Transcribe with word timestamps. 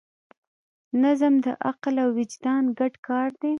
نظم 1.03 1.33
د 1.45 1.47
عقل 1.67 1.95
او 2.03 2.09
وجدان 2.17 2.63
ګډ 2.79 2.93
کار 3.07 3.29
دی. 3.41 3.49